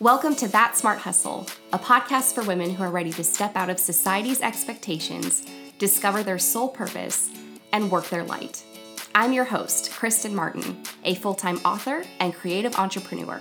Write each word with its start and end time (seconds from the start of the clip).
Welcome 0.00 0.34
to 0.36 0.48
That 0.48 0.76
Smart 0.76 0.98
Hustle, 0.98 1.46
a 1.72 1.78
podcast 1.78 2.34
for 2.34 2.42
women 2.42 2.74
who 2.74 2.82
are 2.82 2.90
ready 2.90 3.12
to 3.12 3.22
step 3.22 3.54
out 3.54 3.70
of 3.70 3.78
society's 3.78 4.40
expectations, 4.40 5.46
discover 5.78 6.24
their 6.24 6.36
sole 6.36 6.68
purpose, 6.68 7.30
and 7.72 7.92
work 7.92 8.08
their 8.08 8.24
light. 8.24 8.64
I'm 9.14 9.32
your 9.32 9.44
host, 9.44 9.92
Kristen 9.92 10.34
Martin, 10.34 10.82
a 11.04 11.14
full 11.14 11.34
time 11.34 11.58
author 11.58 12.02
and 12.18 12.34
creative 12.34 12.74
entrepreneur. 12.74 13.40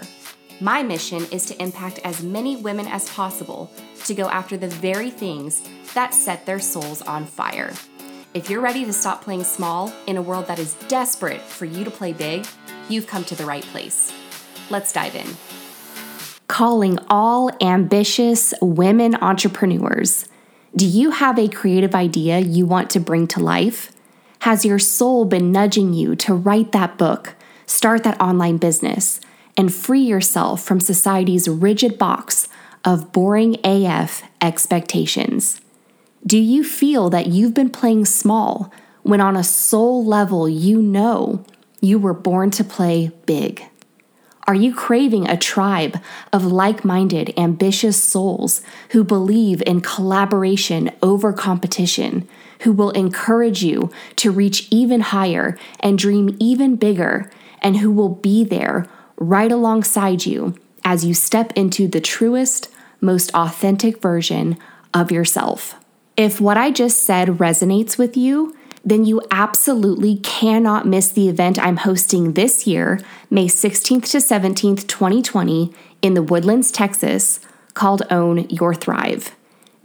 My 0.62 0.84
mission 0.84 1.26
is 1.32 1.48
to 1.48 1.60
impact 1.60 1.98
as 2.04 2.22
many 2.22 2.56
women 2.56 2.86
as 2.86 3.10
possible 3.10 3.72
to 4.06 4.14
go 4.14 4.30
after 4.30 4.56
the 4.56 4.68
very 4.68 5.10
things 5.10 5.68
that 5.96 6.14
set 6.14 6.46
their 6.46 6.60
souls 6.60 7.02
on 7.02 7.26
fire. 7.26 7.74
If 8.36 8.52
you're 8.52 8.62
ready 8.62 8.86
to 8.86 8.94
stop 8.94 9.24
playing 9.24 9.44
small 9.44 9.92
in 10.06 10.18
a 10.18 10.22
world 10.22 10.46
that 10.46 10.60
is 10.60 10.76
desperate 10.88 11.42
for 11.42 11.66
you 11.66 11.84
to 11.84 11.92
play 11.92 12.14
big, 12.14 12.46
you've 12.90 13.08
come 13.08 13.24
to 13.24 13.36
the 13.36 13.46
right 13.46 13.64
place. 13.64 14.14
Let's 14.70 14.94
dive 14.94 15.16
in. 15.16 15.63
Calling 16.54 17.00
all 17.10 17.50
ambitious 17.64 18.54
women 18.62 19.16
entrepreneurs. 19.16 20.28
Do 20.76 20.86
you 20.86 21.10
have 21.10 21.40
a 21.40 21.48
creative 21.48 21.96
idea 21.96 22.38
you 22.38 22.68
want 22.68 22.92
to 22.92 23.00
bring 23.00 23.26
to 23.30 23.40
life? 23.40 23.92
Has 24.42 24.64
your 24.64 24.78
soul 24.78 25.26
been 25.26 25.52
nudging 25.52 25.96
you 25.96 26.16
to 26.18 26.36
write 26.36 26.72
that 26.72 26.96
book, 26.96 27.34
start 27.66 28.04
that 28.04 28.22
online 28.22 28.58
business, 28.58 29.20
and 29.58 29.74
free 29.74 30.04
yourself 30.04 30.62
from 30.62 30.80
society's 30.80 31.48
rigid 31.48 31.98
box 31.98 32.48
of 32.86 33.12
boring 33.12 33.58
AF 33.64 34.22
expectations? 34.40 35.60
Do 36.24 36.38
you 36.38 36.64
feel 36.64 37.10
that 37.10 37.26
you've 37.26 37.56
been 37.56 37.72
playing 37.72 38.06
small 38.06 38.72
when 39.02 39.22
on 39.22 39.36
a 39.36 39.44
soul 39.44 40.06
level 40.06 40.48
you 40.48 40.84
know 40.84 41.44
you 41.82 41.98
were 41.98 42.14
born 42.14 42.52
to 42.52 42.64
play 42.64 43.10
big? 43.26 43.66
Are 44.46 44.56
you 44.56 44.76
craving 44.76 45.28
a 45.28 45.38
tribe 45.38 46.00
of 46.34 46.46
like 46.46 46.84
minded, 46.84 47.34
ambitious 47.38 48.02
souls 48.02 48.62
who 48.90 49.04
believe 49.04 49.64
in 49.66 49.80
collaboration 49.80 50.92
over 51.02 51.32
competition, 51.32 52.28
who 52.62 52.74
will 52.74 52.92
encourage 52.92 53.64
you 53.64 53.90
to 54.18 54.32
reach 54.32 54.68
even 54.70 55.00
higher 55.00 55.58
and 55.80 55.98
dream 55.98 56.36
even 56.40 56.76
bigger, 56.76 57.32
and 57.62 57.78
who 57.78 57.90
will 57.90 58.10
be 58.10 58.44
there 58.44 58.86
right 59.16 59.52
alongside 59.52 60.26
you 60.26 60.56
as 60.84 61.06
you 61.06 61.14
step 61.14 61.54
into 61.56 61.88
the 61.88 62.02
truest, 62.02 62.68
most 63.00 63.34
authentic 63.34 64.02
version 64.02 64.58
of 64.94 65.10
yourself? 65.10 65.76
If 66.18 66.42
what 66.42 66.58
I 66.58 66.70
just 66.70 67.04
said 67.04 67.30
resonates 67.30 67.98
with 67.98 68.18
you, 68.18 68.56
then 68.84 69.06
you 69.06 69.22
absolutely 69.32 70.18
cannot 70.18 70.86
miss 70.86 71.10
the 71.10 71.30
event 71.30 71.58
I'm 71.58 71.78
hosting 71.78 72.34
this 72.34 72.68
year, 72.68 73.00
May 73.30 73.48
16th 73.48 74.12
to 74.12 74.18
17th, 74.18 74.88
2020, 74.88 75.74
in 76.02 76.14
the 76.14 76.24
Woodlands, 76.24 76.72
Texas, 76.72 77.40
called 77.74 78.04
Own 78.12 78.50
Your 78.50 78.74
Thrive. 78.74 79.34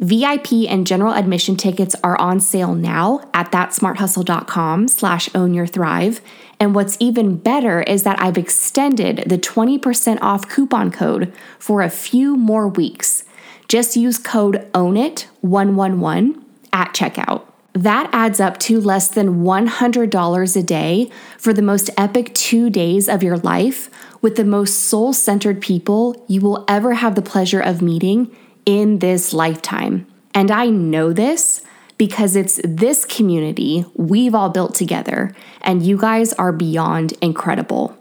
VIP 0.00 0.52
and 0.68 0.86
general 0.86 1.12
admission 1.12 1.56
tickets 1.56 1.96
are 2.04 2.18
on 2.20 2.38
sale 2.38 2.74
now 2.74 3.28
at 3.34 3.50
thatsmarthustle.com 3.50 4.86
slash 4.86 5.28
own 5.34 5.54
your 5.54 5.66
thrive. 5.66 6.20
And 6.60 6.74
what's 6.74 6.96
even 7.00 7.36
better 7.36 7.82
is 7.82 8.04
that 8.04 8.20
I've 8.22 8.38
extended 8.38 9.24
the 9.26 9.38
20% 9.38 10.18
off 10.20 10.48
coupon 10.48 10.92
code 10.92 11.32
for 11.58 11.82
a 11.82 11.90
few 11.90 12.36
more 12.36 12.68
weeks. 12.68 13.24
Just 13.66 13.96
use 13.96 14.18
code 14.18 14.70
OWNIT111 14.72 16.44
at 16.72 16.94
checkout. 16.94 17.47
That 17.74 18.08
adds 18.12 18.40
up 18.40 18.58
to 18.60 18.80
less 18.80 19.08
than 19.08 19.44
$100 19.44 20.56
a 20.56 20.62
day 20.62 21.10
for 21.36 21.52
the 21.52 21.62
most 21.62 21.90
epic 21.96 22.34
two 22.34 22.70
days 22.70 23.08
of 23.08 23.22
your 23.22 23.36
life 23.38 23.90
with 24.20 24.36
the 24.36 24.44
most 24.44 24.74
soul 24.74 25.12
centered 25.12 25.60
people 25.60 26.24
you 26.28 26.40
will 26.40 26.64
ever 26.66 26.94
have 26.94 27.14
the 27.14 27.22
pleasure 27.22 27.60
of 27.60 27.82
meeting 27.82 28.34
in 28.66 28.98
this 28.98 29.32
lifetime. 29.32 30.06
And 30.34 30.50
I 30.50 30.68
know 30.68 31.12
this 31.12 31.62
because 31.98 32.36
it's 32.36 32.60
this 32.64 33.04
community 33.04 33.84
we've 33.94 34.34
all 34.34 34.50
built 34.50 34.74
together, 34.74 35.34
and 35.60 35.84
you 35.84 35.98
guys 35.98 36.32
are 36.34 36.52
beyond 36.52 37.12
incredible. 37.20 37.96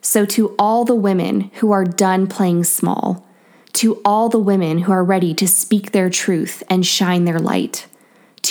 So, 0.00 0.24
to 0.26 0.54
all 0.58 0.84
the 0.84 0.94
women 0.94 1.50
who 1.56 1.70
are 1.72 1.84
done 1.84 2.26
playing 2.26 2.64
small, 2.64 3.26
to 3.74 4.00
all 4.04 4.28
the 4.28 4.38
women 4.38 4.78
who 4.78 4.92
are 4.92 5.04
ready 5.04 5.34
to 5.34 5.48
speak 5.48 5.92
their 5.92 6.08
truth 6.08 6.62
and 6.70 6.86
shine 6.86 7.24
their 7.24 7.38
light, 7.38 7.86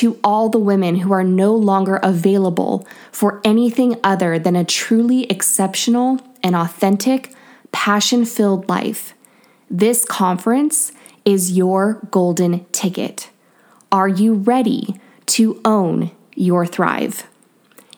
to 0.04 0.20
all 0.22 0.50
the 0.50 0.60
women 0.60 0.98
who 0.98 1.14
are 1.14 1.24
no 1.24 1.56
longer 1.56 1.96
available 2.04 2.86
for 3.10 3.40
anything 3.46 3.98
other 4.04 4.38
than 4.38 4.54
a 4.54 4.66
truly 4.66 5.24
exceptional 5.28 6.20
and 6.44 6.58
authentic, 6.58 7.34
passion 7.72 8.26
filled 8.26 8.68
life. 8.68 9.14
This 9.72 10.04
conference 10.04 10.92
is 11.24 11.54
your 11.54 12.06
golden 12.12 12.66
ticket. 12.74 13.30
Are 13.94 14.10
you 14.10 14.34
ready 14.34 15.00
to 15.28 15.62
own 15.64 16.12
your 16.36 16.66
thrive? 16.66 17.26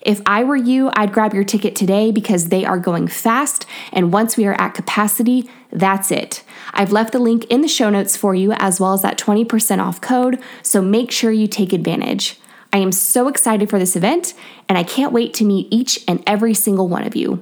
If 0.02 0.22
I 0.28 0.44
were 0.44 0.56
you, 0.56 0.92
I'd 0.94 1.12
grab 1.12 1.34
your 1.34 1.44
ticket 1.44 1.76
today 1.76 2.12
because 2.12 2.50
they 2.50 2.64
are 2.64 2.78
going 2.78 3.08
fast. 3.08 3.66
And 3.92 4.14
once 4.14 4.38
we 4.38 4.46
are 4.46 4.62
at 4.62 4.76
capacity, 4.76 5.50
that's 5.76 6.10
it. 6.12 6.44
I've 6.74 6.92
left 6.92 7.12
the 7.12 7.20
link 7.20 7.46
in 7.46 7.62
the 7.62 7.68
show 7.68 7.90
notes 7.90 8.16
for 8.16 8.34
you, 8.34 8.54
as 8.54 8.80
well 8.80 8.94
as 8.94 9.02
that 9.02 9.18
20% 9.18 9.80
off 9.80 10.02
code. 10.02 10.42
So 10.64 10.82
make 10.82 11.12
sure 11.12 11.32
you 11.32 11.48
take 11.48 11.74
advantage. 11.74 12.40
I 12.72 12.78
am 12.80 12.92
so 12.92 13.28
excited 13.28 13.70
for 13.70 13.78
this 13.78 13.96
event, 13.96 14.34
and 14.68 14.78
I 14.78 14.84
can't 14.84 15.14
wait 15.14 15.34
to 15.36 15.46
meet 15.46 15.68
each 15.72 16.04
and 16.08 16.24
every 16.26 16.54
single 16.54 16.88
one 16.88 17.04
of 17.06 17.16
you. 17.16 17.42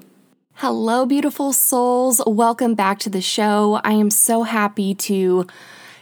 Hello, 0.56 1.06
beautiful 1.06 1.54
souls. 1.54 2.22
Welcome 2.28 2.76
back 2.76 3.00
to 3.00 3.10
the 3.10 3.22
show. 3.22 3.80
I 3.84 3.94
am 3.94 4.10
so 4.10 4.44
happy 4.44 4.94
to 4.96 5.48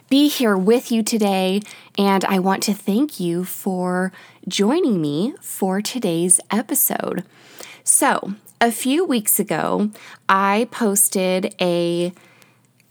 be 0.10 0.28
here 0.28 0.58
with 0.58 0.92
you 0.92 1.04
today, 1.04 1.62
and 1.98 2.26
I 2.26 2.40
want 2.40 2.64
to 2.64 2.74
thank 2.74 3.20
you 3.20 3.46
for 3.46 4.12
joining 4.48 5.02
me 5.02 5.34
for 5.42 5.82
today's 5.82 6.42
episode. 6.52 7.24
So, 7.86 8.36
a 8.62 8.72
few 8.72 9.04
weeks 9.04 9.40
ago, 9.40 9.90
I 10.30 10.68
posted 10.70 11.56
a 11.60 12.14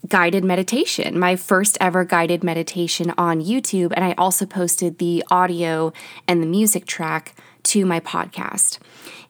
guided 0.07 0.43
meditation, 0.43 1.17
my 1.17 1.37
first 1.37 1.77
ever 1.79 2.03
guided 2.03 2.43
meditation 2.43 3.13
on 3.17 3.39
YouTube, 3.39 3.93
and 3.95 4.03
I 4.03 4.13
also 4.17 4.45
posted 4.45 4.97
the 4.97 5.23
audio 5.31 5.93
and 6.27 6.43
the 6.43 6.47
music 6.47 6.85
track 6.85 7.35
to 7.63 7.85
my 7.85 8.01
podcast. 8.01 8.79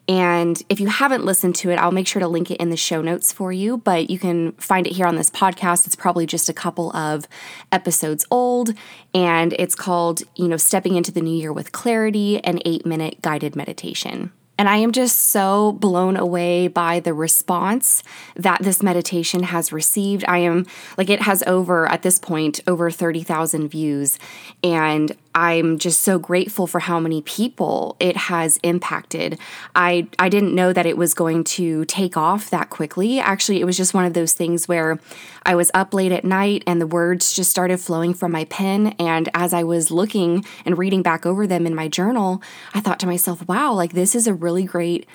And 0.07 0.61
if 0.67 0.79
you 0.79 0.87
haven't 0.87 1.25
listened 1.25 1.55
to 1.57 1.69
it, 1.69 1.75
I'll 1.75 1.91
make 1.91 2.07
sure 2.07 2.21
to 2.21 2.27
link 2.27 2.49
it 2.49 2.57
in 2.57 2.71
the 2.71 2.77
show 2.77 3.03
notes 3.03 3.31
for 3.31 3.51
you, 3.51 3.77
but 3.77 4.09
you 4.09 4.17
can 4.17 4.53
find 4.53 4.87
it 4.87 4.93
here 4.93 5.05
on 5.05 5.15
this 5.15 5.29
podcast. 5.29 5.85
It's 5.85 5.95
probably 5.95 6.25
just 6.25 6.49
a 6.49 6.53
couple 6.53 6.95
of 6.95 7.27
episodes 7.71 8.25
old, 8.31 8.73
and 9.13 9.53
it's 9.59 9.75
called, 9.75 10.23
you 10.35 10.47
know, 10.47 10.57
Stepping 10.57 10.95
into 10.95 11.11
the 11.11 11.21
New 11.21 11.37
Year 11.37 11.53
with 11.53 11.71
Clarity, 11.71 12.43
an 12.43 12.59
eight 12.65 12.83
minute 12.83 13.21
guided 13.21 13.55
meditation. 13.55 14.31
And 14.61 14.69
I 14.69 14.77
am 14.77 14.91
just 14.91 15.17
so 15.31 15.71
blown 15.71 16.15
away 16.15 16.67
by 16.67 16.99
the 16.99 17.15
response 17.15 18.03
that 18.35 18.61
this 18.61 18.83
meditation 18.83 19.41
has 19.41 19.73
received. 19.73 20.23
I 20.27 20.37
am 20.37 20.67
like, 20.99 21.09
it 21.09 21.23
has 21.23 21.41
over, 21.47 21.91
at 21.91 22.03
this 22.03 22.19
point, 22.19 22.59
over 22.67 22.91
30,000 22.91 23.69
views. 23.69 24.19
And 24.63 25.17
I'm 25.33 25.77
just 25.77 26.01
so 26.01 26.19
grateful 26.19 26.67
for 26.67 26.79
how 26.79 26.99
many 26.99 27.21
people 27.21 27.95
it 27.99 28.17
has 28.17 28.59
impacted. 28.63 29.39
I 29.75 30.07
I 30.19 30.29
didn't 30.29 30.53
know 30.53 30.73
that 30.73 30.85
it 30.85 30.97
was 30.97 31.13
going 31.13 31.43
to 31.45 31.85
take 31.85 32.17
off 32.17 32.49
that 32.49 32.69
quickly. 32.69 33.19
Actually, 33.19 33.61
it 33.61 33.65
was 33.65 33.77
just 33.77 33.93
one 33.93 34.05
of 34.05 34.13
those 34.13 34.33
things 34.33 34.67
where 34.67 34.99
I 35.45 35.55
was 35.55 35.71
up 35.73 35.93
late 35.93 36.11
at 36.11 36.25
night 36.25 36.63
and 36.67 36.81
the 36.81 36.87
words 36.87 37.33
just 37.33 37.49
started 37.49 37.79
flowing 37.79 38.13
from 38.13 38.31
my 38.31 38.45
pen 38.45 38.95
and 38.99 39.29
as 39.33 39.53
I 39.53 39.63
was 39.63 39.91
looking 39.91 40.45
and 40.65 40.77
reading 40.77 41.01
back 41.01 41.25
over 41.25 41.47
them 41.47 41.65
in 41.65 41.75
my 41.75 41.87
journal, 41.87 42.41
I 42.73 42.81
thought 42.81 42.99
to 42.99 43.07
myself, 43.07 43.47
"Wow, 43.47 43.73
like 43.73 43.93
this 43.93 44.15
is 44.15 44.27
a 44.27 44.33
really 44.33 44.63
great 44.63 45.07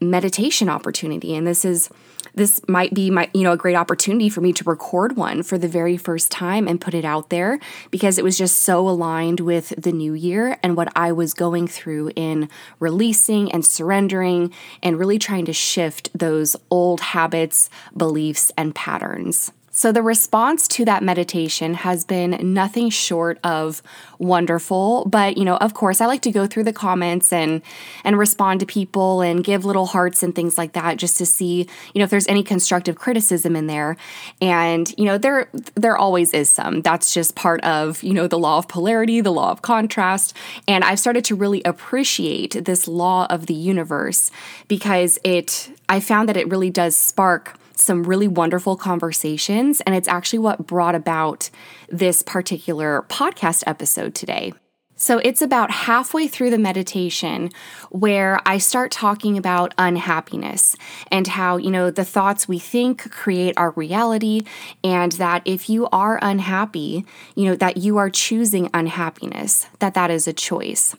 meditation 0.00 0.68
opportunity 0.68 1.34
and 1.34 1.46
this 1.46 1.64
is 1.64 1.88
this 2.34 2.60
might 2.68 2.92
be 2.92 3.10
my 3.10 3.30
you 3.32 3.42
know 3.42 3.52
a 3.52 3.56
great 3.56 3.76
opportunity 3.76 4.28
for 4.28 4.40
me 4.40 4.52
to 4.52 4.64
record 4.64 5.16
one 5.16 5.42
for 5.42 5.56
the 5.56 5.68
very 5.68 5.96
first 5.96 6.30
time 6.30 6.66
and 6.66 6.80
put 6.80 6.94
it 6.94 7.04
out 7.04 7.30
there 7.30 7.58
because 7.90 8.18
it 8.18 8.24
was 8.24 8.36
just 8.36 8.58
so 8.58 8.88
aligned 8.88 9.40
with 9.40 9.72
the 9.80 9.92
new 9.92 10.14
year 10.14 10.58
and 10.62 10.76
what 10.76 10.92
I 10.96 11.12
was 11.12 11.34
going 11.34 11.68
through 11.68 12.12
in 12.16 12.48
releasing 12.80 13.50
and 13.52 13.64
surrendering 13.64 14.52
and 14.82 14.98
really 14.98 15.18
trying 15.18 15.44
to 15.46 15.52
shift 15.52 16.10
those 16.14 16.56
old 16.70 17.00
habits, 17.00 17.70
beliefs 17.96 18.52
and 18.56 18.74
patterns. 18.74 19.52
So, 19.76 19.90
the 19.90 20.02
response 20.02 20.68
to 20.68 20.84
that 20.84 21.02
meditation 21.02 21.74
has 21.74 22.04
been 22.04 22.38
nothing 22.54 22.90
short 22.90 23.40
of 23.42 23.82
wonderful. 24.20 25.04
But, 25.06 25.36
you 25.36 25.44
know, 25.44 25.56
of 25.56 25.74
course, 25.74 26.00
I 26.00 26.06
like 26.06 26.22
to 26.22 26.30
go 26.30 26.46
through 26.46 26.62
the 26.62 26.72
comments 26.72 27.32
and, 27.32 27.60
and 28.04 28.16
respond 28.16 28.60
to 28.60 28.66
people 28.66 29.20
and 29.20 29.42
give 29.42 29.64
little 29.64 29.86
hearts 29.86 30.22
and 30.22 30.32
things 30.32 30.56
like 30.56 30.74
that 30.74 30.96
just 30.96 31.18
to 31.18 31.26
see, 31.26 31.66
you 31.92 31.98
know, 31.98 32.04
if 32.04 32.10
there's 32.10 32.28
any 32.28 32.44
constructive 32.44 32.94
criticism 32.94 33.56
in 33.56 33.66
there. 33.66 33.96
And, 34.40 34.94
you 34.96 35.06
know, 35.06 35.18
there, 35.18 35.48
there 35.74 35.96
always 35.96 36.32
is 36.32 36.48
some. 36.48 36.82
That's 36.82 37.12
just 37.12 37.34
part 37.34 37.60
of, 37.64 38.00
you 38.04 38.14
know, 38.14 38.28
the 38.28 38.38
law 38.38 38.58
of 38.58 38.68
polarity, 38.68 39.20
the 39.20 39.32
law 39.32 39.50
of 39.50 39.62
contrast. 39.62 40.36
And 40.68 40.84
I've 40.84 41.00
started 41.00 41.24
to 41.24 41.34
really 41.34 41.62
appreciate 41.64 42.64
this 42.64 42.86
law 42.86 43.26
of 43.28 43.46
the 43.46 43.54
universe 43.54 44.30
because 44.68 45.18
it, 45.24 45.68
I 45.88 45.98
found 45.98 46.28
that 46.28 46.36
it 46.36 46.48
really 46.48 46.70
does 46.70 46.94
spark 46.94 47.58
some 47.76 48.04
really 48.04 48.28
wonderful 48.28 48.76
conversations. 48.76 49.80
And 49.82 49.94
it's 49.94 50.08
actually 50.08 50.40
what 50.40 50.66
brought 50.66 50.94
about 50.94 51.50
this 51.88 52.22
particular 52.22 53.04
podcast 53.08 53.64
episode 53.66 54.14
today. 54.14 54.52
So 54.96 55.18
it's 55.18 55.42
about 55.42 55.70
halfway 55.72 56.28
through 56.28 56.50
the 56.50 56.58
meditation 56.58 57.50
where 57.90 58.40
I 58.46 58.58
start 58.58 58.92
talking 58.92 59.36
about 59.36 59.74
unhappiness 59.76 60.76
and 61.10 61.26
how, 61.26 61.56
you 61.56 61.70
know, 61.70 61.90
the 61.90 62.04
thoughts 62.04 62.46
we 62.46 62.60
think 62.60 63.10
create 63.10 63.54
our 63.56 63.70
reality, 63.72 64.44
and 64.84 65.12
that 65.12 65.42
if 65.44 65.68
you 65.68 65.88
are 65.88 66.18
unhappy, 66.22 67.04
you 67.34 67.44
know, 67.46 67.56
that 67.56 67.78
you 67.78 67.96
are 67.96 68.08
choosing 68.08 68.70
unhappiness, 68.72 69.66
that 69.80 69.94
that 69.94 70.10
is 70.10 70.28
a 70.28 70.32
choice. 70.32 70.94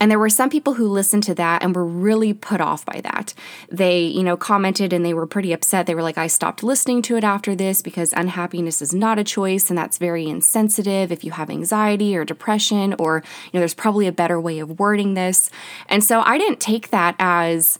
And 0.00 0.10
there 0.10 0.18
were 0.18 0.30
some 0.30 0.50
people 0.50 0.74
who 0.74 0.88
listened 0.88 1.24
to 1.24 1.34
that 1.34 1.62
and 1.62 1.74
were 1.74 1.84
really 1.84 2.32
put 2.32 2.60
off 2.60 2.84
by 2.86 3.00
that. 3.02 3.34
They, 3.70 4.02
you 4.02 4.22
know, 4.22 4.36
commented 4.36 4.92
and 4.92 5.04
they 5.04 5.14
were 5.14 5.26
pretty 5.26 5.52
upset. 5.52 5.86
They 5.86 5.94
were 5.94 6.02
like, 6.02 6.18
I 6.18 6.26
stopped 6.26 6.62
listening 6.62 7.02
to 7.02 7.16
it 7.16 7.24
after 7.24 7.54
this 7.54 7.82
because 7.82 8.12
unhappiness 8.12 8.80
is 8.80 8.94
not 8.94 9.18
a 9.18 9.24
choice 9.24 9.68
and 9.68 9.78
that's 9.78 9.98
very 9.98 10.26
insensitive 10.26 11.12
if 11.12 11.24
you 11.24 11.32
have 11.32 11.50
anxiety 11.50 12.16
or 12.16 12.24
depression 12.24 12.94
or 12.98 13.22
you 13.46 13.50
know, 13.58 13.60
there's 13.60 13.74
probably 13.74 14.06
a 14.06 14.12
better 14.12 14.40
way 14.40 14.58
of 14.58 14.78
wording 14.78 15.14
this. 15.14 15.50
And 15.88 16.02
so 16.02 16.20
I 16.20 16.38
didn't 16.38 16.60
take 16.60 16.90
that 16.90 17.14
as 17.18 17.78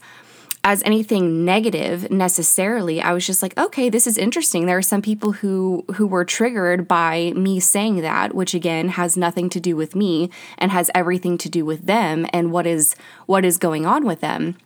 as 0.63 0.83
anything 0.83 1.45
negative 1.45 2.11
necessarily. 2.11 3.01
I 3.01 3.13
was 3.13 3.25
just 3.25 3.41
like, 3.41 3.57
okay, 3.57 3.89
this 3.89 4.05
is 4.05 4.17
interesting. 4.17 4.65
There 4.65 4.77
are 4.77 4.81
some 4.81 5.01
people 5.01 5.31
who 5.33 5.85
who 5.95 6.05
were 6.05 6.25
triggered 6.25 6.87
by 6.87 7.31
me 7.35 7.59
saying 7.59 8.01
that, 8.01 8.35
which 8.35 8.53
again 8.53 8.89
has 8.89 9.15
nothing 9.15 9.49
to 9.49 9.59
do 9.59 9.75
with 9.75 9.95
me 9.95 10.29
and 10.57 10.71
has 10.71 10.91
everything 10.93 11.37
to 11.39 11.49
do 11.49 11.65
with 11.65 11.85
them 11.85 12.25
and 12.33 12.51
what 12.51 12.67
is 12.67 12.95
what 13.25 13.45
is 13.45 13.57
going 13.57 13.85
on 13.85 14.05
with 14.05 14.21
them. 14.21 14.57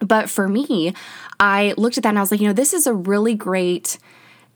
But 0.00 0.28
for 0.28 0.48
me, 0.48 0.94
I 1.40 1.74
looked 1.76 1.96
at 1.96 2.02
that 2.02 2.10
and 2.10 2.18
I 2.18 2.22
was 2.22 2.30
like, 2.30 2.40
you 2.40 2.48
know, 2.48 2.52
this 2.52 2.74
is 2.74 2.86
a 2.86 2.94
really 2.94 3.34
great 3.34 3.98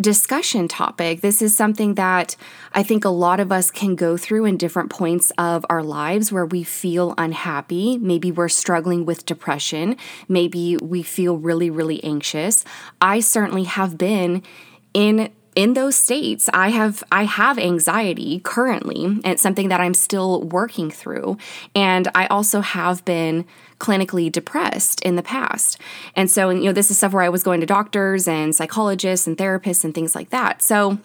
discussion 0.01 0.67
topic. 0.69 1.21
This 1.21 1.43
is 1.43 1.57
something 1.57 1.95
that 1.95 2.37
I 2.73 2.83
think 2.83 3.05
a 3.05 3.11
lot 3.11 3.41
of 3.41 3.53
us 3.53 3.71
can 3.71 3.95
go 3.95 4.17
through 4.17 4.47
in 4.47 4.57
different 4.57 4.91
points 4.91 5.31
of 5.37 5.67
our 5.69 5.83
lives 5.83 6.33
where 6.33 6.47
we 6.47 6.63
feel 6.63 7.15
unhappy. 7.19 7.99
Maybe 7.99 8.33
we're 8.33 8.49
struggling 8.49 9.05
with 9.05 9.27
depression. 9.27 9.97
Maybe 10.29 10.77
we 10.79 11.03
feel 11.03 11.37
really, 11.37 11.71
really 11.71 12.03
anxious. 12.03 12.65
I 13.01 13.21
certainly 13.21 13.65
have 13.65 13.99
been 13.99 14.43
in 14.95 15.31
in 15.61 15.75
those 15.75 15.95
states 15.95 16.49
i 16.55 16.71
have 16.71 17.05
i 17.13 17.25
have 17.25 17.59
anxiety 17.59 18.41
currently 18.41 19.05
and 19.05 19.27
it's 19.27 19.43
something 19.43 19.69
that 19.69 19.79
i'm 19.79 19.93
still 19.93 20.43
working 20.45 20.91
through. 20.91 21.37
And 21.75 22.09
i 22.15 22.27
also 22.29 22.63
have 22.63 23.05
been 23.05 23.45
clinically 23.79 24.33
depressed 24.33 25.03
in 25.03 25.17
the 25.17 25.23
past. 25.23 25.79
And 26.17 26.31
so 26.31 26.49
you 26.49 26.65
know 26.65 26.73
this 26.73 26.91
is 26.91 26.97
stuff 26.97 27.13
where 27.13 27.23
i 27.23 27.29
was 27.29 27.43
going 27.43 27.61
to 27.61 27.67
doctors 27.67 28.27
and 28.27 28.57
psychologists 28.57 29.27
and 29.27 29.37
therapists 29.37 29.85
and 29.85 29.95
things 29.95 30.15
like 30.15 30.31
that. 30.31 30.63
So 30.63 30.99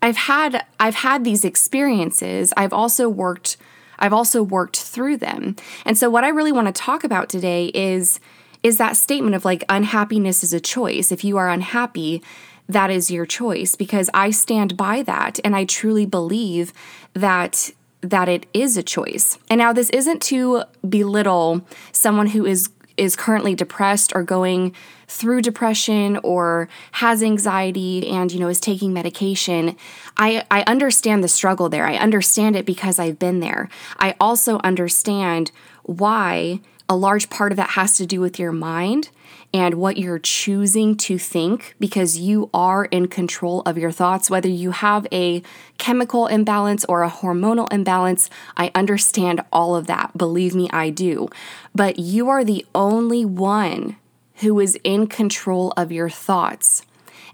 i've 0.00 0.16
had 0.16 0.64
i've 0.80 0.96
had 1.08 1.24
these 1.24 1.44
experiences. 1.44 2.54
I've 2.56 2.72
also 2.72 3.10
worked 3.10 3.58
i've 3.98 4.14
also 4.14 4.42
worked 4.42 4.78
through 4.78 5.18
them. 5.18 5.56
And 5.84 5.98
so 5.98 6.08
what 6.08 6.24
i 6.24 6.28
really 6.28 6.52
want 6.52 6.68
to 6.68 6.82
talk 6.90 7.04
about 7.04 7.28
today 7.28 7.66
is 7.74 8.18
is 8.62 8.78
that 8.78 8.96
statement 8.96 9.36
of 9.36 9.44
like 9.44 9.62
unhappiness 9.68 10.42
is 10.42 10.54
a 10.54 10.60
choice. 10.74 11.12
If 11.12 11.22
you 11.22 11.36
are 11.36 11.50
unhappy 11.50 12.22
that 12.68 12.90
is 12.90 13.10
your 13.10 13.26
choice 13.26 13.74
because 13.74 14.08
I 14.14 14.30
stand 14.30 14.76
by 14.76 15.02
that 15.02 15.38
and 15.44 15.54
I 15.54 15.64
truly 15.64 16.06
believe 16.06 16.72
that 17.12 17.70
that 18.00 18.28
it 18.28 18.44
is 18.52 18.76
a 18.76 18.82
choice. 18.82 19.38
And 19.48 19.58
now 19.58 19.72
this 19.72 19.88
isn't 19.90 20.20
to 20.22 20.64
belittle 20.86 21.66
someone 21.92 22.28
who 22.28 22.44
is 22.44 22.70
is 22.96 23.16
currently 23.16 23.56
depressed 23.56 24.12
or 24.14 24.22
going 24.22 24.72
through 25.08 25.42
depression 25.42 26.16
or 26.22 26.68
has 26.92 27.22
anxiety 27.22 28.08
and 28.08 28.30
you 28.30 28.38
know 28.38 28.48
is 28.48 28.60
taking 28.60 28.92
medication. 28.92 29.76
I 30.16 30.44
i 30.50 30.62
understand 30.66 31.24
the 31.24 31.28
struggle 31.28 31.68
there. 31.68 31.86
I 31.86 31.96
understand 31.96 32.56
it 32.56 32.66
because 32.66 32.98
i've 32.98 33.18
been 33.18 33.40
there. 33.40 33.68
I 33.98 34.14
also 34.20 34.58
understand 34.62 35.50
why 35.82 36.60
a 36.88 36.96
large 36.96 37.30
part 37.30 37.52
of 37.52 37.56
that 37.56 37.70
has 37.70 37.96
to 37.96 38.06
do 38.06 38.20
with 38.20 38.38
your 38.38 38.52
mind 38.52 39.10
and 39.52 39.74
what 39.74 39.96
you're 39.96 40.18
choosing 40.18 40.96
to 40.96 41.16
think 41.18 41.74
because 41.78 42.18
you 42.18 42.50
are 42.52 42.84
in 42.86 43.06
control 43.08 43.62
of 43.62 43.78
your 43.78 43.92
thoughts. 43.92 44.28
Whether 44.28 44.48
you 44.48 44.72
have 44.72 45.06
a 45.12 45.42
chemical 45.78 46.26
imbalance 46.26 46.84
or 46.86 47.02
a 47.02 47.10
hormonal 47.10 47.72
imbalance, 47.72 48.28
I 48.56 48.70
understand 48.74 49.42
all 49.52 49.76
of 49.76 49.86
that. 49.86 50.18
Believe 50.18 50.54
me, 50.54 50.68
I 50.72 50.90
do. 50.90 51.28
But 51.74 51.98
you 51.98 52.28
are 52.28 52.44
the 52.44 52.66
only 52.74 53.24
one 53.24 53.96
who 54.36 54.58
is 54.60 54.78
in 54.82 55.06
control 55.06 55.72
of 55.76 55.92
your 55.92 56.10
thoughts. 56.10 56.82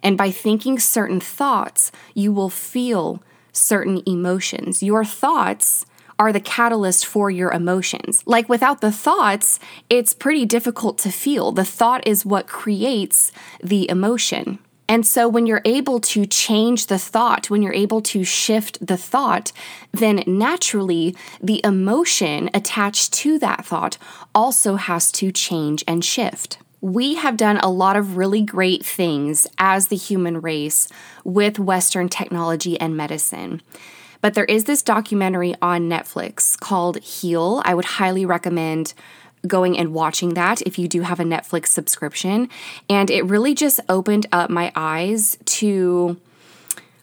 And 0.02 0.16
by 0.16 0.30
thinking 0.30 0.78
certain 0.78 1.20
thoughts, 1.20 1.90
you 2.14 2.32
will 2.32 2.50
feel 2.50 3.22
certain 3.52 4.02
emotions. 4.06 4.82
Your 4.82 5.04
thoughts 5.04 5.86
are 6.20 6.32
the 6.34 6.40
catalyst 6.40 7.06
for 7.06 7.30
your 7.30 7.50
emotions. 7.50 8.22
Like 8.26 8.46
without 8.46 8.82
the 8.82 8.92
thoughts, 8.92 9.58
it's 9.88 10.12
pretty 10.12 10.44
difficult 10.44 10.98
to 10.98 11.10
feel. 11.10 11.50
The 11.50 11.64
thought 11.64 12.06
is 12.06 12.26
what 12.26 12.46
creates 12.46 13.32
the 13.64 13.88
emotion. 13.88 14.58
And 14.86 15.06
so, 15.06 15.28
when 15.28 15.46
you're 15.46 15.62
able 15.64 15.98
to 16.00 16.26
change 16.26 16.88
the 16.88 16.98
thought, 16.98 17.48
when 17.48 17.62
you're 17.62 17.72
able 17.72 18.02
to 18.02 18.22
shift 18.22 18.84
the 18.86 18.98
thought, 18.98 19.52
then 19.92 20.22
naturally 20.26 21.16
the 21.40 21.62
emotion 21.64 22.50
attached 22.52 23.14
to 23.14 23.38
that 23.38 23.64
thought 23.64 23.96
also 24.34 24.74
has 24.74 25.10
to 25.12 25.32
change 25.32 25.82
and 25.88 26.04
shift. 26.04 26.58
We 26.82 27.14
have 27.14 27.38
done 27.38 27.58
a 27.58 27.70
lot 27.70 27.96
of 27.96 28.18
really 28.18 28.42
great 28.42 28.84
things 28.84 29.46
as 29.56 29.88
the 29.88 29.96
human 29.96 30.40
race 30.40 30.88
with 31.24 31.58
Western 31.58 32.10
technology 32.10 32.78
and 32.78 32.94
medicine. 32.94 33.62
But 34.20 34.34
there 34.34 34.44
is 34.44 34.64
this 34.64 34.82
documentary 34.82 35.54
on 35.62 35.88
Netflix 35.88 36.58
called 36.58 36.98
Heal. 36.98 37.62
I 37.64 37.74
would 37.74 37.84
highly 37.84 38.24
recommend 38.26 38.94
going 39.46 39.78
and 39.78 39.94
watching 39.94 40.34
that 40.34 40.60
if 40.62 40.78
you 40.78 40.86
do 40.86 41.02
have 41.02 41.20
a 41.20 41.24
Netflix 41.24 41.68
subscription. 41.68 42.48
And 42.88 43.10
it 43.10 43.24
really 43.24 43.54
just 43.54 43.80
opened 43.88 44.26
up 44.32 44.50
my 44.50 44.72
eyes 44.74 45.38
to 45.46 46.20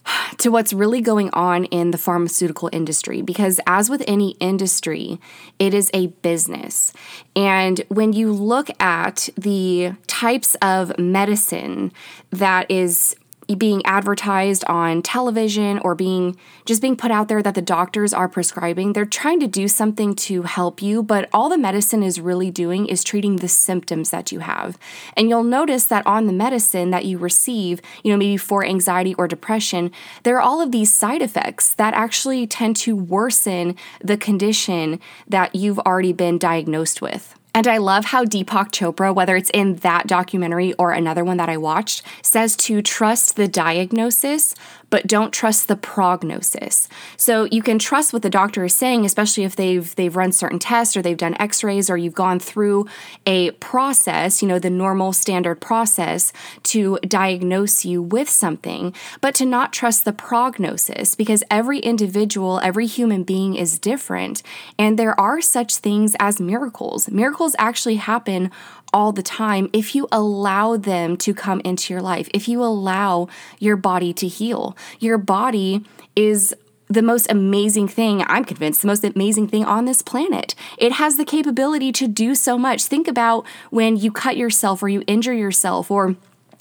to 0.37 0.49
what's 0.49 0.73
really 0.73 1.01
going 1.01 1.29
on 1.31 1.65
in 1.65 1.91
the 1.91 1.97
pharmaceutical 1.97 2.69
industry 2.71 3.21
because 3.21 3.59
as 3.67 3.89
with 3.89 4.03
any 4.07 4.31
industry 4.39 5.19
it 5.59 5.73
is 5.73 5.89
a 5.93 6.07
business 6.07 6.93
and 7.35 7.81
when 7.89 8.13
you 8.13 8.31
look 8.31 8.69
at 8.81 9.29
the 9.37 9.93
types 10.07 10.55
of 10.61 10.97
medicine 10.97 11.91
that 12.31 12.69
is 12.69 13.15
being 13.55 13.85
advertised 13.85 14.65
on 14.65 15.01
television 15.01 15.79
or 15.79 15.95
being 15.95 16.37
just 16.65 16.81
being 16.81 16.97
put 16.97 17.11
out 17.11 17.29
there 17.29 17.41
that 17.41 17.55
the 17.55 17.61
doctors 17.61 18.13
are 18.13 18.27
prescribing. 18.27 18.93
They're 18.93 19.05
trying 19.05 19.39
to 19.39 19.47
do 19.47 19.67
something 19.67 20.15
to 20.15 20.43
help 20.43 20.81
you, 20.81 21.01
but 21.01 21.29
all 21.31 21.47
the 21.47 21.57
medicine 21.57 22.03
is 22.03 22.19
really 22.19 22.51
doing 22.51 22.87
is 22.87 23.03
treating 23.03 23.37
the 23.37 23.47
symptoms 23.47 24.09
that 24.09 24.31
you 24.31 24.39
have. 24.39 24.77
And 25.15 25.29
you'll 25.29 25.43
notice 25.43 25.85
that 25.85 26.05
on 26.05 26.25
the 26.25 26.33
medicine 26.33 26.91
that 26.91 27.05
you 27.05 27.17
receive, 27.17 27.81
you 28.03 28.11
know, 28.11 28.17
maybe 28.17 28.37
for 28.37 28.65
anxiety 28.65 29.13
or 29.15 29.27
depression, 29.27 29.91
there 30.23 30.35
are 30.37 30.41
all 30.41 30.59
of 30.59 30.71
these 30.71 30.93
side 30.93 31.21
effects 31.21 31.73
that 31.75 31.93
actually 31.93 32.47
tend 32.47 32.75
to 32.77 32.95
worsen 32.95 33.75
the 34.03 34.17
condition 34.17 34.99
that 35.27 35.55
you've 35.55 35.79
already 35.79 36.13
been 36.13 36.37
diagnosed 36.37 37.01
with. 37.01 37.36
And 37.57 37.65
I 37.65 37.79
love 37.79 38.05
how 38.05 38.23
Deepak 38.23 38.69
Chopra, 38.69 39.15
whether 39.15 39.35
it's 39.35 39.49
in 39.49 39.77
that 39.77 40.05
documentary 40.05 40.73
or 40.73 40.91
another 40.91 41.25
one 41.25 41.37
that 41.37 41.49
I 41.49 41.57
watched, 41.57 42.03
says 42.21 42.55
to 42.57 42.83
trust 42.83 43.35
the 43.35 43.47
diagnosis 43.47 44.53
but 44.89 45.07
don't 45.07 45.33
trust 45.33 45.67
the 45.67 45.75
prognosis. 45.75 46.87
So 47.17 47.45
you 47.45 47.61
can 47.61 47.79
trust 47.79 48.13
what 48.13 48.21
the 48.21 48.29
doctor 48.29 48.63
is 48.65 48.75
saying, 48.75 49.05
especially 49.05 49.43
if 49.43 49.55
they've 49.55 49.93
they've 49.95 50.15
run 50.15 50.31
certain 50.31 50.59
tests 50.59 50.95
or 50.95 51.01
they've 51.01 51.17
done 51.17 51.35
x-rays 51.39 51.89
or 51.89 51.97
you've 51.97 52.13
gone 52.13 52.39
through 52.39 52.87
a 53.25 53.51
process, 53.51 54.41
you 54.41 54.47
know, 54.47 54.59
the 54.59 54.69
normal 54.69 55.11
standard 55.11 55.59
process 55.59 56.31
to 56.63 56.97
diagnose 57.07 57.85
you 57.85 58.01
with 58.01 58.29
something, 58.29 58.93
but 59.21 59.35
to 59.35 59.45
not 59.45 59.73
trust 59.73 60.05
the 60.05 60.13
prognosis 60.13 61.15
because 61.15 61.43
every 61.51 61.79
individual, 61.79 62.59
every 62.63 62.87
human 62.87 63.23
being 63.23 63.55
is 63.55 63.79
different 63.79 64.41
and 64.79 64.97
there 64.97 65.19
are 65.19 65.41
such 65.41 65.77
things 65.77 66.15
as 66.19 66.39
miracles. 66.39 67.09
Miracles 67.47 67.55
actually 67.65 67.95
happen 67.95 68.51
all 68.91 69.13
the 69.13 69.23
time 69.23 69.69
if 69.71 69.95
you 69.95 70.05
allow 70.11 70.75
them 70.75 71.15
to 71.15 71.33
come 71.33 71.61
into 71.63 71.93
your 71.93 72.01
life, 72.01 72.27
if 72.33 72.49
you 72.49 72.61
allow 72.61 73.29
your 73.57 73.77
body 73.77 74.11
to 74.13 74.27
heal. 74.27 74.75
Your 74.99 75.17
body 75.17 75.85
is 76.13 76.53
the 76.89 77.01
most 77.01 77.31
amazing 77.31 77.87
thing, 77.87 78.21
I'm 78.27 78.43
convinced, 78.43 78.81
the 78.81 78.87
most 78.87 79.05
amazing 79.05 79.47
thing 79.47 79.63
on 79.63 79.85
this 79.85 80.01
planet. 80.01 80.55
It 80.77 80.93
has 80.93 81.15
the 81.15 81.23
capability 81.23 81.93
to 81.93 82.07
do 82.07 82.35
so 82.35 82.57
much. 82.57 82.83
Think 82.83 83.07
about 83.07 83.45
when 83.69 83.95
you 83.95 84.11
cut 84.11 84.35
yourself 84.35 84.83
or 84.83 84.89
you 84.89 85.03
injure 85.07 85.33
yourself 85.33 85.89
or 85.89 86.17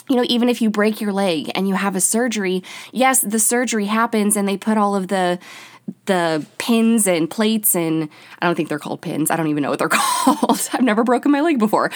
you 0.09 0.14
know, 0.14 0.25
even 0.28 0.49
if 0.49 0.62
you 0.62 0.71
break 0.71 1.00
your 1.00 1.12
leg 1.12 1.50
and 1.57 1.66
you 1.66 1.75
have 1.75 1.97
a 1.97 2.00
surgery, 2.00 2.62
yes, 2.93 3.23
the 3.23 3.40
surgery 3.40 3.87
happens 3.87 4.37
and 4.37 4.47
they 4.47 4.57
put 4.57 4.78
all 4.78 4.95
of 4.95 5.09
the 5.09 5.40
the 6.07 6.45
pins 6.59 7.07
and 7.07 7.28
plates 7.28 7.75
and 7.75 8.09
I 8.40 8.47
don't 8.47 8.55
think 8.55 8.69
they're 8.69 8.78
called 8.78 9.00
pins. 9.00 9.31
I 9.31 9.37
don't 9.37 9.49
even 9.49 9.62
know 9.62 9.71
what 9.71 9.78
they're 9.78 9.88
called. 9.90 10.69
I've 10.73 10.83
never 10.83 11.05
broken 11.05 11.31
my 11.33 11.40
leg 11.40 11.59
before. 11.59 11.90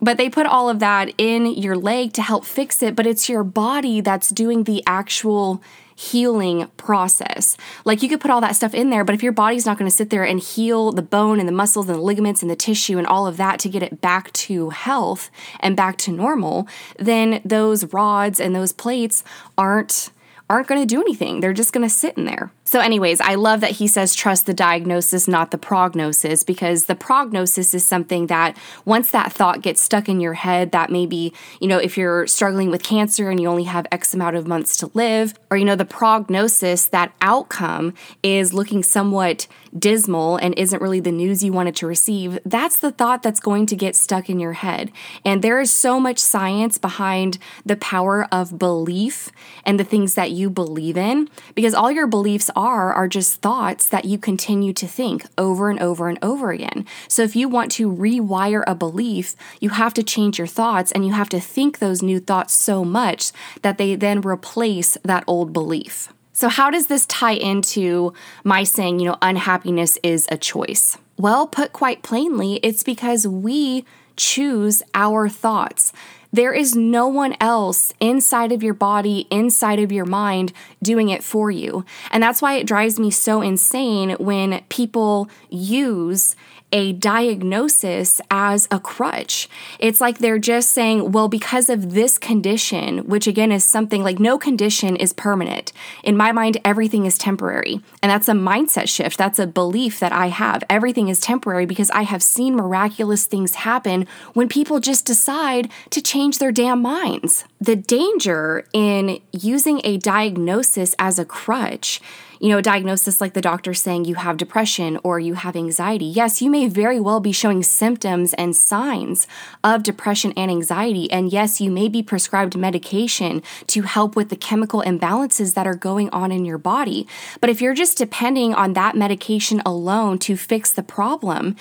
But 0.00 0.16
they 0.16 0.30
put 0.30 0.46
all 0.46 0.68
of 0.68 0.78
that 0.80 1.12
in 1.18 1.46
your 1.46 1.76
leg 1.76 2.12
to 2.14 2.22
help 2.22 2.44
fix 2.44 2.82
it, 2.82 2.96
but 2.96 3.06
it's 3.06 3.28
your 3.28 3.44
body 3.44 4.00
that's 4.00 4.30
doing 4.30 4.64
the 4.64 4.82
actual 4.86 5.62
healing 5.96 6.68
process. 6.76 7.56
Like 7.86 8.02
you 8.02 8.08
could 8.10 8.20
put 8.20 8.30
all 8.30 8.42
that 8.42 8.54
stuff 8.54 8.74
in 8.74 8.90
there, 8.90 9.02
but 9.02 9.14
if 9.14 9.22
your 9.22 9.32
body's 9.32 9.64
not 9.64 9.78
going 9.78 9.90
to 9.90 9.96
sit 9.96 10.10
there 10.10 10.24
and 10.24 10.38
heal 10.38 10.92
the 10.92 11.02
bone 11.02 11.40
and 11.40 11.48
the 11.48 11.52
muscles 11.52 11.88
and 11.88 11.98
the 11.98 12.02
ligaments 12.02 12.42
and 12.42 12.50
the 12.50 12.56
tissue 12.56 12.98
and 12.98 13.06
all 13.06 13.26
of 13.26 13.38
that 13.38 13.58
to 13.60 13.70
get 13.70 13.82
it 13.82 14.02
back 14.02 14.30
to 14.34 14.68
health 14.70 15.30
and 15.60 15.74
back 15.74 15.96
to 15.98 16.12
normal, 16.12 16.68
then 16.98 17.40
those 17.46 17.92
rods 17.94 18.38
and 18.38 18.54
those 18.54 18.72
plates 18.72 19.24
aren't 19.56 20.10
aren't 20.48 20.68
going 20.68 20.80
to 20.80 20.86
do 20.86 21.00
anything. 21.00 21.40
They're 21.40 21.52
just 21.52 21.72
going 21.72 21.86
to 21.86 21.92
sit 21.92 22.16
in 22.16 22.24
there. 22.24 22.52
So, 22.64 22.80
anyways, 22.80 23.20
I 23.20 23.34
love 23.36 23.60
that 23.60 23.72
he 23.72 23.86
says 23.86 24.14
trust 24.14 24.46
the 24.46 24.54
diagnosis, 24.54 25.28
not 25.28 25.50
the 25.50 25.58
prognosis, 25.58 26.44
because 26.44 26.86
the 26.86 26.94
prognosis 26.94 27.74
is 27.74 27.86
something 27.86 28.26
that 28.26 28.56
once 28.84 29.10
that 29.12 29.32
thought 29.32 29.62
gets 29.62 29.80
stuck 29.80 30.08
in 30.08 30.20
your 30.20 30.34
head, 30.34 30.72
that 30.72 30.90
maybe, 30.90 31.32
you 31.60 31.68
know, 31.68 31.78
if 31.78 31.96
you're 31.96 32.26
struggling 32.26 32.70
with 32.70 32.82
cancer 32.82 33.30
and 33.30 33.40
you 33.40 33.48
only 33.48 33.64
have 33.64 33.86
X 33.92 34.14
amount 34.14 34.36
of 34.36 34.46
months 34.46 34.76
to 34.78 34.90
live, 34.94 35.34
or, 35.50 35.56
you 35.56 35.64
know, 35.64 35.76
the 35.76 35.84
prognosis, 35.84 36.88
that 36.88 37.12
outcome 37.20 37.94
is 38.22 38.52
looking 38.52 38.82
somewhat 38.82 39.46
dismal 39.78 40.36
and 40.36 40.54
isn't 40.58 40.82
really 40.82 41.00
the 41.00 41.12
news 41.12 41.44
you 41.44 41.52
wanted 41.52 41.76
to 41.76 41.86
receive, 41.86 42.38
that's 42.44 42.78
the 42.78 42.90
thought 42.90 43.22
that's 43.22 43.40
going 43.40 43.66
to 43.66 43.76
get 43.76 43.94
stuck 43.94 44.28
in 44.28 44.40
your 44.40 44.54
head. 44.54 44.90
And 45.24 45.42
there 45.42 45.60
is 45.60 45.70
so 45.70 46.00
much 46.00 46.18
science 46.18 46.78
behind 46.78 47.38
the 47.64 47.76
power 47.76 48.26
of 48.32 48.58
belief 48.58 49.30
and 49.64 49.78
the 49.78 49.84
things 49.84 50.14
that 50.14 50.30
you 50.36 50.50
believe 50.50 50.96
in, 50.96 51.28
because 51.54 51.74
all 51.74 51.90
your 51.90 52.06
beliefs 52.06 52.50
are 52.54 52.92
are 52.92 53.08
just 53.08 53.40
thoughts 53.40 53.88
that 53.88 54.04
you 54.04 54.18
continue 54.18 54.72
to 54.74 54.86
think 54.86 55.26
over 55.36 55.70
and 55.70 55.80
over 55.80 56.08
and 56.08 56.18
over 56.22 56.50
again. 56.50 56.86
So 57.08 57.22
if 57.22 57.34
you 57.34 57.48
want 57.48 57.72
to 57.72 57.90
rewire 57.90 58.62
a 58.66 58.74
belief, 58.74 59.34
you 59.60 59.70
have 59.70 59.94
to 59.94 60.02
change 60.02 60.38
your 60.38 60.46
thoughts 60.46 60.92
and 60.92 61.04
you 61.06 61.12
have 61.12 61.28
to 61.30 61.40
think 61.40 61.78
those 61.78 62.02
new 62.02 62.20
thoughts 62.20 62.54
so 62.54 62.84
much 62.84 63.32
that 63.62 63.78
they 63.78 63.96
then 63.96 64.20
replace 64.20 64.96
that 65.02 65.24
old 65.26 65.52
belief. 65.52 66.12
So, 66.32 66.50
how 66.50 66.68
does 66.70 66.88
this 66.88 67.06
tie 67.06 67.32
into 67.32 68.12
my 68.44 68.62
saying, 68.62 69.00
you 69.00 69.06
know, 69.06 69.16
unhappiness 69.22 69.98
is 70.02 70.28
a 70.30 70.36
choice? 70.36 70.98
Well, 71.16 71.46
put 71.46 71.72
quite 71.72 72.02
plainly, 72.02 72.60
it's 72.62 72.82
because 72.82 73.26
we 73.26 73.86
choose 74.16 74.82
our 74.94 75.30
thoughts. 75.30 75.94
There 76.36 76.52
is 76.52 76.76
no 76.76 77.08
one 77.08 77.34
else 77.40 77.94
inside 77.98 78.52
of 78.52 78.62
your 78.62 78.74
body, 78.74 79.26
inside 79.30 79.78
of 79.78 79.90
your 79.90 80.04
mind, 80.04 80.52
doing 80.82 81.08
it 81.08 81.24
for 81.24 81.50
you. 81.50 81.86
And 82.10 82.22
that's 82.22 82.42
why 82.42 82.56
it 82.56 82.66
drives 82.66 83.00
me 83.00 83.10
so 83.10 83.40
insane 83.40 84.10
when 84.18 84.62
people 84.68 85.30
use 85.48 86.36
a 86.72 86.92
diagnosis 86.92 88.20
as 88.30 88.66
a 88.70 88.80
crutch. 88.80 89.48
It's 89.78 90.00
like 90.00 90.18
they're 90.18 90.38
just 90.38 90.70
saying, 90.70 91.12
well, 91.12 91.28
because 91.28 91.68
of 91.68 91.94
this 91.94 92.18
condition, 92.18 92.98
which 93.06 93.26
again 93.26 93.52
is 93.52 93.64
something 93.64 94.02
like 94.02 94.18
no 94.18 94.36
condition 94.38 94.96
is 94.96 95.12
permanent. 95.12 95.72
In 96.02 96.16
my 96.16 96.32
mind, 96.32 96.58
everything 96.64 97.06
is 97.06 97.18
temporary. 97.18 97.80
And 98.02 98.10
that's 98.10 98.28
a 98.28 98.32
mindset 98.32 98.88
shift. 98.88 99.16
That's 99.16 99.38
a 99.38 99.46
belief 99.46 100.00
that 100.00 100.12
I 100.12 100.26
have. 100.28 100.64
Everything 100.68 101.08
is 101.08 101.20
temporary 101.20 101.66
because 101.66 101.90
I 101.90 102.02
have 102.02 102.22
seen 102.22 102.56
miraculous 102.56 103.26
things 103.26 103.56
happen 103.56 104.06
when 104.34 104.48
people 104.48 104.80
just 104.80 105.06
decide 105.06 105.70
to 105.90 106.02
change 106.02 106.38
their 106.38 106.52
damn 106.52 106.82
minds. 106.82 107.44
The 107.60 107.76
danger 107.76 108.66
in 108.72 109.20
using 109.32 109.80
a 109.84 109.98
diagnosis 109.98 110.94
as 110.98 111.18
a 111.18 111.24
crutch 111.24 112.00
you 112.40 112.48
know, 112.48 112.58
a 112.58 112.62
diagnosis 112.62 113.20
like 113.20 113.34
the 113.34 113.40
doctor 113.40 113.74
saying 113.74 114.04
you 114.04 114.16
have 114.16 114.36
depression 114.36 114.98
or 115.02 115.18
you 115.18 115.34
have 115.34 115.56
anxiety. 115.56 116.04
Yes, 116.04 116.42
you 116.42 116.50
may 116.50 116.68
very 116.68 117.00
well 117.00 117.20
be 117.20 117.32
showing 117.32 117.62
symptoms 117.62 118.34
and 118.34 118.56
signs 118.56 119.26
of 119.64 119.82
depression 119.82 120.32
and 120.36 120.50
anxiety. 120.50 121.10
And 121.10 121.32
yes, 121.32 121.60
you 121.60 121.70
may 121.70 121.88
be 121.88 122.02
prescribed 122.02 122.56
medication 122.56 123.42
to 123.68 123.82
help 123.82 124.16
with 124.16 124.28
the 124.28 124.36
chemical 124.36 124.82
imbalances 124.82 125.54
that 125.54 125.66
are 125.66 125.74
going 125.74 126.10
on 126.10 126.32
in 126.32 126.44
your 126.44 126.58
body. 126.58 127.06
But 127.40 127.50
if 127.50 127.60
you're 127.60 127.74
just 127.74 127.98
depending 127.98 128.54
on 128.54 128.74
that 128.74 128.96
medication 128.96 129.62
alone 129.64 130.18
to 130.20 130.36
fix 130.36 130.72
the 130.72 130.82
problem, 130.82 131.56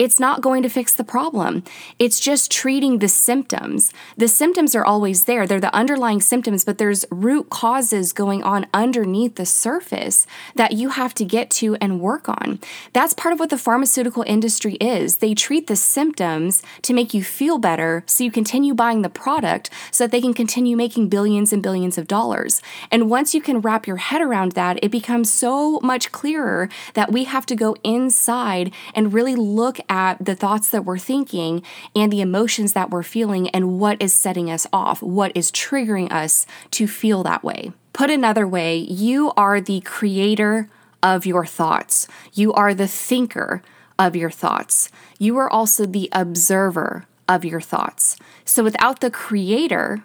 it's 0.00 0.18
not 0.18 0.40
going 0.40 0.62
to 0.62 0.70
fix 0.70 0.94
the 0.94 1.04
problem. 1.04 1.62
It's 1.98 2.18
just 2.18 2.50
treating 2.50 3.00
the 3.00 3.08
symptoms. 3.08 3.92
The 4.16 4.28
symptoms 4.28 4.74
are 4.74 4.82
always 4.82 5.24
there. 5.24 5.46
They're 5.46 5.60
the 5.60 5.74
underlying 5.76 6.22
symptoms, 6.22 6.64
but 6.64 6.78
there's 6.78 7.04
root 7.10 7.50
causes 7.50 8.14
going 8.14 8.42
on 8.42 8.66
underneath 8.72 9.34
the 9.34 9.44
surface 9.44 10.26
that 10.54 10.72
you 10.72 10.88
have 10.88 11.12
to 11.16 11.24
get 11.26 11.50
to 11.50 11.76
and 11.82 12.00
work 12.00 12.30
on. 12.30 12.60
That's 12.94 13.12
part 13.12 13.34
of 13.34 13.38
what 13.38 13.50
the 13.50 13.58
pharmaceutical 13.58 14.24
industry 14.26 14.76
is. 14.80 15.18
They 15.18 15.34
treat 15.34 15.66
the 15.66 15.76
symptoms 15.76 16.62
to 16.80 16.94
make 16.94 17.12
you 17.12 17.22
feel 17.22 17.58
better 17.58 18.02
so 18.06 18.24
you 18.24 18.30
continue 18.30 18.72
buying 18.72 19.02
the 19.02 19.10
product 19.10 19.68
so 19.90 20.04
that 20.04 20.12
they 20.12 20.22
can 20.22 20.32
continue 20.32 20.78
making 20.78 21.10
billions 21.10 21.52
and 21.52 21.62
billions 21.62 21.98
of 21.98 22.08
dollars. 22.08 22.62
And 22.90 23.10
once 23.10 23.34
you 23.34 23.42
can 23.42 23.60
wrap 23.60 23.86
your 23.86 23.98
head 23.98 24.22
around 24.22 24.52
that, 24.52 24.82
it 24.82 24.90
becomes 24.90 25.30
so 25.30 25.78
much 25.80 26.10
clearer 26.10 26.70
that 26.94 27.12
we 27.12 27.24
have 27.24 27.44
to 27.44 27.54
go 27.54 27.76
inside 27.84 28.72
and 28.94 29.12
really 29.12 29.36
look 29.36 29.78
at 29.90 30.24
the 30.24 30.36
thoughts 30.36 30.70
that 30.70 30.84
we're 30.84 30.96
thinking 30.98 31.62
and 31.94 32.10
the 32.12 32.20
emotions 32.20 32.72
that 32.72 32.90
we're 32.90 33.02
feeling 33.02 33.50
and 33.50 33.78
what 33.78 34.00
is 34.00 34.14
setting 34.14 34.50
us 34.50 34.66
off, 34.72 35.02
what 35.02 35.32
is 35.34 35.50
triggering 35.50 36.10
us 36.12 36.46
to 36.70 36.86
feel 36.86 37.24
that 37.24 37.42
way. 37.42 37.72
Put 37.92 38.08
another 38.08 38.46
way, 38.46 38.76
you 38.76 39.32
are 39.36 39.60
the 39.60 39.80
creator 39.80 40.70
of 41.02 41.26
your 41.26 41.44
thoughts, 41.44 42.06
you 42.32 42.52
are 42.52 42.72
the 42.72 42.86
thinker 42.86 43.62
of 43.98 44.14
your 44.14 44.30
thoughts, 44.30 44.90
you 45.18 45.36
are 45.36 45.50
also 45.50 45.84
the 45.84 46.08
observer 46.12 47.06
of 47.28 47.44
your 47.44 47.60
thoughts. 47.60 48.16
So 48.44 48.62
without 48.62 49.00
the 49.00 49.10
creator 49.10 50.04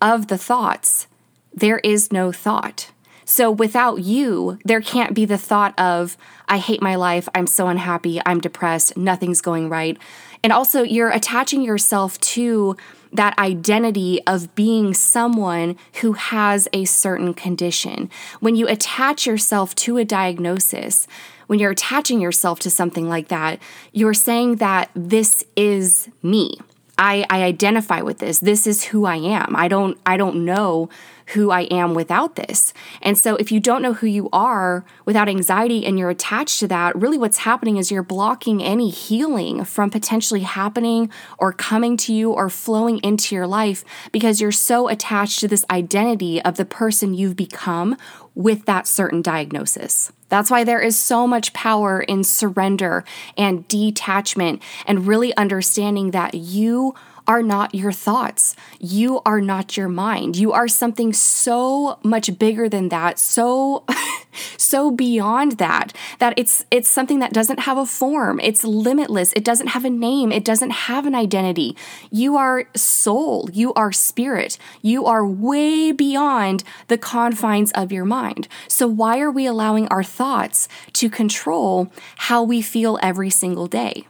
of 0.00 0.28
the 0.28 0.38
thoughts, 0.38 1.08
there 1.52 1.78
is 1.78 2.12
no 2.12 2.30
thought. 2.32 2.90
So 3.24 3.50
without 3.50 4.02
you, 4.02 4.58
there 4.64 4.80
can't 4.80 5.14
be 5.14 5.24
the 5.24 5.38
thought 5.38 5.78
of, 5.78 6.16
I 6.48 6.58
hate 6.58 6.82
my 6.82 6.94
life, 6.94 7.28
I'm 7.34 7.46
so 7.46 7.68
unhappy, 7.68 8.20
I'm 8.26 8.40
depressed, 8.40 8.96
nothing's 8.96 9.40
going 9.40 9.68
right. 9.68 9.98
And 10.42 10.52
also, 10.52 10.82
you're 10.82 11.10
attaching 11.10 11.62
yourself 11.62 12.20
to 12.20 12.76
that 13.12 13.38
identity 13.38 14.20
of 14.26 14.54
being 14.54 14.92
someone 14.92 15.76
who 16.00 16.12
has 16.14 16.68
a 16.72 16.84
certain 16.84 17.32
condition. 17.32 18.10
When 18.40 18.56
you 18.56 18.68
attach 18.68 19.26
yourself 19.26 19.74
to 19.76 19.96
a 19.96 20.04
diagnosis, 20.04 21.06
when 21.46 21.58
you're 21.58 21.70
attaching 21.70 22.20
yourself 22.20 22.58
to 22.60 22.70
something 22.70 23.08
like 23.08 23.28
that, 23.28 23.60
you're 23.92 24.14
saying 24.14 24.56
that 24.56 24.90
this 24.94 25.44
is 25.56 26.08
me. 26.22 26.58
I, 26.98 27.24
I 27.30 27.42
identify 27.42 28.02
with 28.02 28.18
this. 28.18 28.38
This 28.38 28.66
is 28.66 28.84
who 28.84 29.04
I 29.04 29.16
am. 29.16 29.54
I 29.56 29.68
don't 29.68 29.98
I 30.06 30.16
don't 30.16 30.44
know 30.44 30.88
who 31.28 31.50
I 31.50 31.62
am 31.62 31.94
without 31.94 32.36
this. 32.36 32.72
And 33.00 33.16
so, 33.16 33.36
if 33.36 33.50
you 33.50 33.60
don't 33.60 33.82
know 33.82 33.94
who 33.94 34.06
you 34.06 34.28
are 34.32 34.84
without 35.04 35.28
anxiety 35.28 35.86
and 35.86 35.98
you're 35.98 36.10
attached 36.10 36.60
to 36.60 36.68
that, 36.68 36.94
really 36.96 37.18
what's 37.18 37.38
happening 37.38 37.76
is 37.76 37.90
you're 37.90 38.02
blocking 38.02 38.62
any 38.62 38.90
healing 38.90 39.64
from 39.64 39.90
potentially 39.90 40.40
happening 40.40 41.10
or 41.38 41.52
coming 41.52 41.96
to 41.98 42.12
you 42.12 42.30
or 42.30 42.48
flowing 42.48 42.98
into 42.98 43.34
your 43.34 43.46
life 43.46 43.84
because 44.12 44.40
you're 44.40 44.52
so 44.52 44.88
attached 44.88 45.40
to 45.40 45.48
this 45.48 45.64
identity 45.70 46.42
of 46.42 46.56
the 46.56 46.64
person 46.64 47.14
you've 47.14 47.36
become 47.36 47.96
with 48.34 48.64
that 48.66 48.86
certain 48.86 49.22
diagnosis. 49.22 50.12
That's 50.28 50.50
why 50.50 50.64
there 50.64 50.80
is 50.80 50.98
so 50.98 51.26
much 51.26 51.52
power 51.52 52.00
in 52.00 52.24
surrender 52.24 53.04
and 53.36 53.66
detachment 53.68 54.62
and 54.86 55.06
really 55.06 55.36
understanding 55.36 56.10
that 56.10 56.34
you 56.34 56.94
are 57.26 57.42
not 57.42 57.74
your 57.74 57.92
thoughts. 57.92 58.54
You 58.78 59.20
are 59.24 59.40
not 59.40 59.76
your 59.76 59.88
mind. 59.88 60.36
You 60.36 60.52
are 60.52 60.68
something 60.68 61.12
so 61.12 61.98
much 62.02 62.38
bigger 62.38 62.68
than 62.68 62.88
that, 62.90 63.18
so 63.18 63.84
so 64.56 64.90
beyond 64.90 65.52
that 65.52 65.92
that 66.18 66.34
it's 66.36 66.64
it's 66.70 66.88
something 66.88 67.20
that 67.20 67.32
doesn't 67.32 67.60
have 67.60 67.78
a 67.78 67.86
form. 67.86 68.40
It's 68.40 68.64
limitless. 68.64 69.32
It 69.34 69.44
doesn't 69.44 69.68
have 69.68 69.84
a 69.84 69.90
name. 69.90 70.32
It 70.32 70.44
doesn't 70.44 70.70
have 70.70 71.06
an 71.06 71.14
identity. 71.14 71.76
You 72.10 72.36
are 72.36 72.66
soul. 72.76 73.48
You 73.52 73.72
are 73.74 73.92
spirit. 73.92 74.58
You 74.82 75.06
are 75.06 75.26
way 75.26 75.92
beyond 75.92 76.64
the 76.88 76.98
confines 76.98 77.72
of 77.72 77.92
your 77.92 78.04
mind. 78.04 78.48
So 78.68 78.86
why 78.86 79.20
are 79.20 79.30
we 79.30 79.46
allowing 79.46 79.88
our 79.88 80.04
thoughts 80.04 80.68
to 80.94 81.08
control 81.08 81.90
how 82.16 82.42
we 82.42 82.60
feel 82.60 82.98
every 83.02 83.30
single 83.30 83.66
day? 83.66 84.06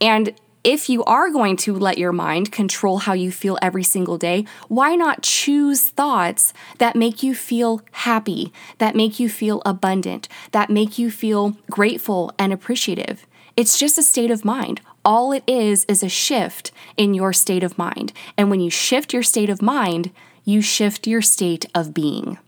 And 0.00 0.34
if 0.64 0.88
you 0.88 1.04
are 1.04 1.30
going 1.30 1.56
to 1.58 1.74
let 1.74 1.98
your 1.98 2.12
mind 2.12 2.52
control 2.52 2.98
how 2.98 3.12
you 3.12 3.30
feel 3.30 3.58
every 3.62 3.84
single 3.84 4.18
day, 4.18 4.44
why 4.68 4.96
not 4.96 5.22
choose 5.22 5.88
thoughts 5.88 6.52
that 6.78 6.96
make 6.96 7.22
you 7.22 7.34
feel 7.34 7.82
happy, 7.92 8.52
that 8.78 8.96
make 8.96 9.20
you 9.20 9.28
feel 9.28 9.62
abundant, 9.64 10.28
that 10.52 10.70
make 10.70 10.98
you 10.98 11.10
feel 11.10 11.56
grateful 11.70 12.32
and 12.38 12.52
appreciative? 12.52 13.26
It's 13.56 13.78
just 13.78 13.98
a 13.98 14.02
state 14.02 14.30
of 14.30 14.44
mind. 14.44 14.80
All 15.04 15.32
it 15.32 15.44
is 15.46 15.84
is 15.86 16.02
a 16.02 16.08
shift 16.08 16.70
in 16.96 17.14
your 17.14 17.32
state 17.32 17.62
of 17.62 17.78
mind. 17.78 18.12
And 18.36 18.50
when 18.50 18.60
you 18.60 18.70
shift 18.70 19.12
your 19.12 19.22
state 19.22 19.50
of 19.50 19.62
mind, 19.62 20.10
you 20.44 20.60
shift 20.60 21.06
your 21.06 21.22
state 21.22 21.66
of 21.74 21.94
being. 21.94 22.38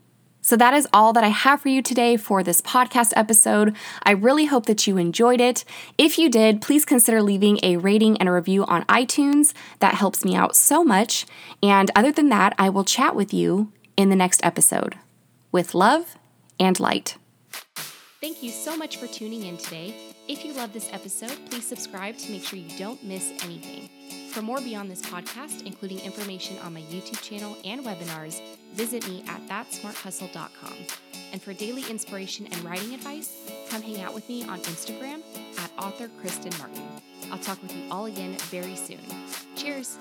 So, 0.50 0.56
that 0.56 0.74
is 0.74 0.88
all 0.92 1.12
that 1.12 1.22
I 1.22 1.28
have 1.28 1.60
for 1.60 1.68
you 1.68 1.80
today 1.80 2.16
for 2.16 2.42
this 2.42 2.60
podcast 2.60 3.12
episode. 3.14 3.76
I 4.02 4.10
really 4.10 4.46
hope 4.46 4.66
that 4.66 4.84
you 4.84 4.96
enjoyed 4.96 5.40
it. 5.40 5.64
If 5.96 6.18
you 6.18 6.28
did, 6.28 6.60
please 6.60 6.84
consider 6.84 7.22
leaving 7.22 7.60
a 7.62 7.76
rating 7.76 8.16
and 8.16 8.28
a 8.28 8.32
review 8.32 8.64
on 8.64 8.82
iTunes. 8.86 9.52
That 9.78 9.94
helps 9.94 10.24
me 10.24 10.34
out 10.34 10.56
so 10.56 10.82
much. 10.82 11.24
And 11.62 11.88
other 11.94 12.10
than 12.10 12.30
that, 12.30 12.56
I 12.58 12.68
will 12.68 12.82
chat 12.82 13.14
with 13.14 13.32
you 13.32 13.70
in 13.96 14.08
the 14.08 14.16
next 14.16 14.44
episode. 14.44 14.98
With 15.52 15.72
love 15.72 16.16
and 16.58 16.80
light. 16.80 17.16
Thank 18.20 18.42
you 18.42 18.50
so 18.50 18.76
much 18.76 18.98
for 18.98 19.06
tuning 19.06 19.44
in 19.44 19.56
today. 19.56 19.94
If 20.28 20.44
you 20.44 20.52
love 20.52 20.74
this 20.74 20.90
episode, 20.92 21.38
please 21.48 21.66
subscribe 21.66 22.18
to 22.18 22.30
make 22.30 22.44
sure 22.44 22.58
you 22.58 22.68
don't 22.76 23.02
miss 23.02 23.32
anything. 23.42 23.88
For 24.30 24.42
more 24.42 24.60
beyond 24.60 24.90
this 24.90 25.00
podcast, 25.00 25.64
including 25.64 26.00
information 26.00 26.58
on 26.58 26.74
my 26.74 26.82
YouTube 26.82 27.22
channel 27.22 27.56
and 27.64 27.82
webinars, 27.82 28.42
visit 28.74 29.08
me 29.08 29.24
at 29.26 29.40
thatsmarthustle.com. 29.48 30.74
And 31.32 31.40
for 31.40 31.54
daily 31.54 31.84
inspiration 31.88 32.46
and 32.52 32.62
writing 32.62 32.92
advice, 32.92 33.50
come 33.70 33.80
hang 33.80 34.02
out 34.02 34.12
with 34.12 34.28
me 34.28 34.44
on 34.44 34.60
Instagram 34.60 35.22
at 35.58 35.70
author 35.82 36.10
Kristen 36.20 36.52
Martin. 36.58 36.86
I'll 37.32 37.38
talk 37.38 37.62
with 37.62 37.74
you 37.74 37.84
all 37.90 38.04
again 38.04 38.34
very 38.50 38.76
soon. 38.76 39.00
Cheers! 39.56 39.96